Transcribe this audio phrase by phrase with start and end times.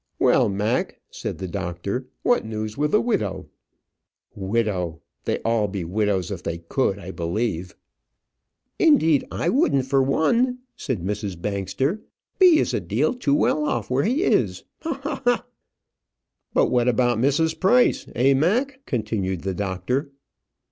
[0.17, 3.49] "Well, Mac," said the doctor, "what news with the widow?"
[4.33, 4.99] "Widow!
[5.25, 7.75] they'd all be widows if they could, I believe."
[8.79, 11.39] "Indeed, I wouldn't, for one," said Mrs.
[11.39, 12.01] Bangster.
[12.39, 12.57] "B.
[12.57, 14.63] is a deal too well off where he is.
[14.81, 14.99] Ha!
[15.03, 15.21] ha!
[15.23, 15.45] ha!"
[16.51, 17.59] "But what about Mrs.
[17.59, 20.09] Price eh, Mac?" continued the doctor.